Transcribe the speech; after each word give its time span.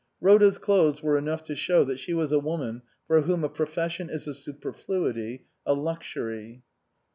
Rhoda's 0.19 0.57
clothes 0.57 1.03
were 1.03 1.15
enough 1.15 1.43
to 1.43 1.53
show 1.53 1.83
that 1.83 1.99
she 1.99 2.11
was 2.11 2.31
a 2.31 2.39
woman 2.39 2.81
for 3.05 3.21
whom 3.21 3.43
a 3.43 3.49
profession 3.49 4.09
is 4.09 4.25
a 4.25 4.33
superfluity, 4.33 5.45
a 5.63 5.75
luxury. 5.75 6.63